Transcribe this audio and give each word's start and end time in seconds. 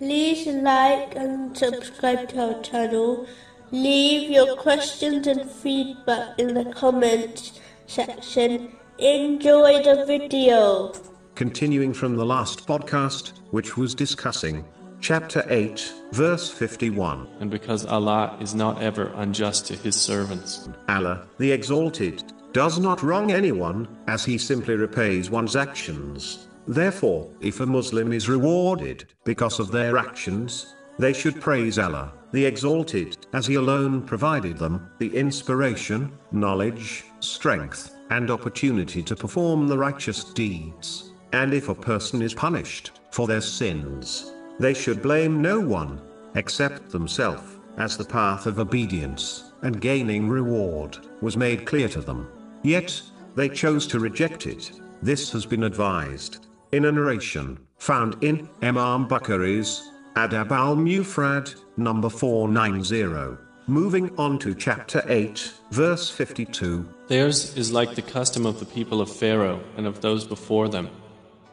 like 0.00 1.14
and 1.16 1.56
subscribe 1.56 2.28
to 2.30 2.54
our 2.54 2.62
channel. 2.62 3.26
Leave 3.70 4.30
your 4.30 4.56
questions 4.56 5.26
and 5.26 5.50
feedback 5.50 6.38
in 6.38 6.54
the 6.54 6.64
comments 6.72 7.60
section. 7.86 8.72
Enjoy 8.98 9.82
the 9.82 10.04
video. 10.06 10.92
Continuing 11.34 11.92
from 11.92 12.16
the 12.16 12.24
last 12.24 12.66
podcast, 12.66 13.32
which 13.50 13.76
was 13.76 13.94
discussing 13.94 14.64
chapter 15.00 15.44
8, 15.48 15.92
verse 16.12 16.50
51. 16.50 17.28
and 17.40 17.50
because 17.50 17.84
Allah 17.84 18.36
is 18.40 18.54
not 18.54 18.80
ever 18.80 19.12
unjust 19.16 19.66
to 19.66 19.74
His 19.74 19.96
servants. 19.96 20.68
Allah, 20.88 21.26
the 21.38 21.52
Exalted, 21.52 22.32
does 22.52 22.78
not 22.78 23.02
wrong 23.02 23.32
anyone, 23.32 23.88
as 24.06 24.24
he 24.24 24.38
simply 24.38 24.76
repays 24.76 25.28
one's 25.28 25.56
actions. 25.56 26.46
Therefore, 26.66 27.28
if 27.40 27.60
a 27.60 27.66
Muslim 27.66 28.12
is 28.12 28.28
rewarded 28.28 29.06
because 29.24 29.60
of 29.60 29.70
their 29.70 29.98
actions, 29.98 30.74
they 30.98 31.12
should 31.12 31.40
praise 31.40 31.78
Allah, 31.78 32.12
the 32.32 32.44
Exalted, 32.44 33.26
as 33.32 33.46
He 33.46 33.56
alone 33.56 34.02
provided 34.02 34.56
them 34.56 34.88
the 34.98 35.14
inspiration, 35.14 36.12
knowledge, 36.32 37.04
strength, 37.20 37.94
and 38.10 38.30
opportunity 38.30 39.02
to 39.02 39.16
perform 39.16 39.66
the 39.66 39.76
righteous 39.76 40.24
deeds. 40.24 41.12
And 41.32 41.52
if 41.52 41.68
a 41.68 41.74
person 41.74 42.22
is 42.22 42.32
punished 42.32 42.92
for 43.10 43.26
their 43.26 43.40
sins, 43.40 44.32
they 44.58 44.72
should 44.72 45.02
blame 45.02 45.42
no 45.42 45.60
one 45.60 46.00
except 46.34 46.90
themselves, 46.90 47.58
as 47.76 47.96
the 47.96 48.04
path 48.04 48.46
of 48.46 48.58
obedience 48.58 49.52
and 49.62 49.80
gaining 49.80 50.28
reward 50.28 50.98
was 51.20 51.36
made 51.36 51.66
clear 51.66 51.88
to 51.88 52.00
them. 52.00 52.28
Yet, 52.62 53.02
they 53.34 53.48
chose 53.48 53.86
to 53.88 53.98
reject 53.98 54.46
it. 54.46 54.70
This 55.02 55.30
has 55.32 55.44
been 55.44 55.64
advised 55.64 56.46
in 56.74 56.86
a 56.86 56.92
narration 56.92 57.56
found 57.78 58.16
in 58.20 58.48
Imam 58.60 59.06
Bukhari's 59.06 59.90
Adab 60.16 60.50
al 60.50 60.74
Mufrad, 60.74 61.54
number 61.76 62.08
490. 62.08 63.36
Moving 63.68 64.10
on 64.18 64.40
to 64.40 64.54
chapter 64.54 65.04
8, 65.06 65.52
verse 65.70 66.10
52. 66.10 66.86
Theirs 67.06 67.56
is 67.56 67.72
like 67.72 67.94
the 67.94 68.02
custom 68.02 68.44
of 68.44 68.58
the 68.58 68.66
people 68.66 69.00
of 69.00 69.08
Pharaoh 69.08 69.62
and 69.76 69.86
of 69.86 70.00
those 70.00 70.24
before 70.24 70.68
them. 70.68 70.90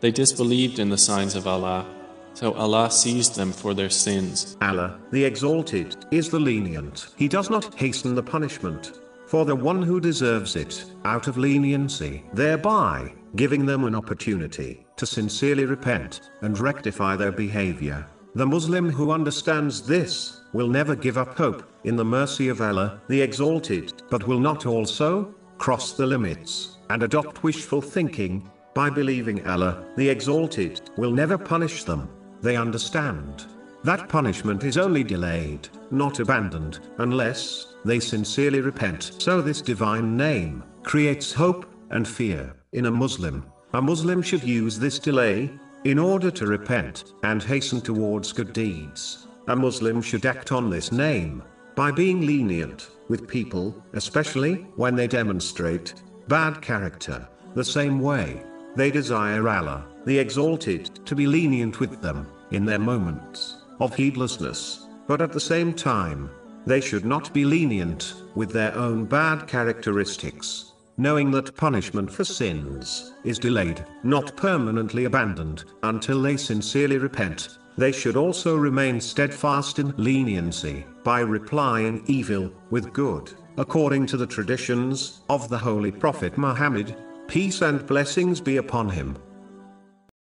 They 0.00 0.12
disbelieved 0.12 0.78
in 0.78 0.88
the 0.88 0.96
signs 0.96 1.34
of 1.34 1.48
Allah, 1.48 1.84
so 2.34 2.52
Allah 2.54 2.88
seized 2.88 3.34
them 3.34 3.50
for 3.50 3.74
their 3.74 3.90
sins. 3.90 4.56
Allah, 4.62 5.00
the 5.10 5.24
Exalted, 5.24 5.96
is 6.12 6.30
the 6.30 6.38
lenient. 6.38 7.08
He 7.16 7.26
does 7.26 7.50
not 7.50 7.74
hasten 7.74 8.14
the 8.14 8.22
punishment 8.22 8.92
for 9.28 9.44
the 9.44 9.54
one 9.54 9.82
who 9.82 10.00
deserves 10.00 10.56
it, 10.56 10.84
out 11.04 11.28
of 11.28 11.36
leniency, 11.36 12.24
thereby 12.32 13.12
giving 13.36 13.66
them 13.66 13.84
an 13.84 13.94
opportunity 13.94 14.86
to 14.96 15.06
sincerely 15.06 15.64
repent 15.64 16.30
and 16.42 16.58
rectify 16.58 17.16
their 17.16 17.32
behavior. 17.32 18.06
The 18.34 18.46
Muslim 18.46 18.90
who 18.90 19.10
understands 19.10 19.82
this 19.82 20.40
will 20.52 20.68
never 20.68 20.94
give 20.94 21.18
up 21.18 21.36
hope 21.36 21.62
in 21.84 21.96
the 21.96 22.04
mercy 22.04 22.48
of 22.48 22.60
Allah, 22.60 23.00
the 23.08 23.20
Exalted, 23.20 24.02
but 24.10 24.26
will 24.26 24.40
not 24.40 24.66
also 24.66 25.34
cross 25.58 25.92
the 25.92 26.06
limits 26.06 26.78
and 26.90 27.02
adopt 27.02 27.42
wishful 27.42 27.82
thinking 27.82 28.48
by 28.74 28.90
believing 28.90 29.46
Allah, 29.46 29.84
the 29.96 30.08
Exalted, 30.08 30.90
will 30.96 31.10
never 31.10 31.36
punish 31.36 31.84
them. 31.84 32.08
They 32.42 32.56
understand 32.56 33.46
that 33.84 34.08
punishment 34.08 34.64
is 34.64 34.76
only 34.76 35.04
delayed, 35.04 35.68
not 35.90 36.18
abandoned, 36.18 36.80
unless 36.98 37.74
they 37.84 38.00
sincerely 38.00 38.60
repent. 38.60 39.12
So, 39.18 39.40
this 39.40 39.62
divine 39.62 40.16
name 40.16 40.64
creates 40.82 41.32
hope 41.32 41.66
and 41.90 42.06
fear 42.06 42.54
in 42.72 42.86
a 42.86 42.90
Muslim. 42.90 43.44
A 43.74 43.82
Muslim 43.82 44.22
should 44.22 44.42
use 44.42 44.78
this 44.78 44.98
delay 44.98 45.50
in 45.84 45.98
order 45.98 46.30
to 46.30 46.46
repent 46.46 47.12
and 47.22 47.42
hasten 47.42 47.80
towards 47.80 48.32
good 48.32 48.52
deeds. 48.52 49.26
A 49.48 49.56
Muslim 49.56 50.02
should 50.02 50.26
act 50.26 50.52
on 50.52 50.70
this 50.70 50.92
name 50.92 51.42
by 51.74 51.90
being 51.90 52.26
lenient 52.26 52.90
with 53.08 53.28
people, 53.28 53.74
especially 53.92 54.66
when 54.76 54.94
they 54.94 55.06
demonstrate 55.06 55.94
bad 56.26 56.60
character, 56.60 57.26
the 57.54 57.64
same 57.64 58.00
way 58.00 58.42
they 58.76 58.90
desire 58.90 59.48
Allah, 59.48 59.86
the 60.04 60.18
Exalted, 60.18 61.04
to 61.06 61.14
be 61.14 61.26
lenient 61.26 61.80
with 61.80 62.00
them 62.00 62.26
in 62.50 62.64
their 62.64 62.78
moments 62.78 63.56
of 63.80 63.94
heedlessness, 63.94 64.86
but 65.06 65.22
at 65.22 65.32
the 65.32 65.40
same 65.40 65.72
time, 65.72 66.30
they 66.66 66.80
should 66.80 67.04
not 67.04 67.32
be 67.32 67.44
lenient 67.44 68.14
with 68.34 68.52
their 68.52 68.74
own 68.76 69.04
bad 69.04 69.46
characteristics, 69.46 70.72
knowing 70.98 71.30
that 71.30 71.56
punishment 71.56 72.10
for 72.10 72.24
sins 72.24 73.14
is 73.24 73.38
delayed, 73.38 73.84
not 74.02 74.36
permanently 74.36 75.04
abandoned, 75.04 75.64
until 75.84 76.20
they 76.20 76.36
sincerely 76.36 76.98
repent. 76.98 77.58
They 77.76 77.92
should 77.92 78.16
also 78.16 78.56
remain 78.56 79.00
steadfast 79.00 79.78
in 79.78 79.94
leniency 79.96 80.84
by 81.04 81.20
replying 81.20 82.02
evil 82.06 82.52
with 82.70 82.92
good, 82.92 83.32
according 83.56 84.06
to 84.06 84.16
the 84.16 84.26
traditions 84.26 85.20
of 85.30 85.48
the 85.48 85.58
Holy 85.58 85.92
Prophet 85.92 86.36
Muhammad, 86.36 86.96
peace 87.28 87.62
and 87.62 87.86
blessings 87.86 88.40
be 88.40 88.56
upon 88.56 88.88
him. 88.88 89.16